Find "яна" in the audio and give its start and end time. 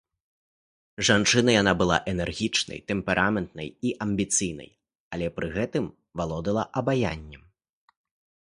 1.61-1.73